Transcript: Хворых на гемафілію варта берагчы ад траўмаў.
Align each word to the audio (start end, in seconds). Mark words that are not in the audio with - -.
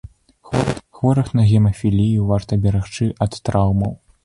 Хворых 0.99 1.27
на 1.41 1.45
гемафілію 1.51 2.25
варта 2.33 2.59
берагчы 2.65 3.13
ад 3.27 3.41
траўмаў. 3.51 3.97